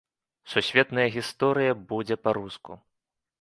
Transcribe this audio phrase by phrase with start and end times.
[0.53, 2.81] Сусветная гісторыя будзе па-руску.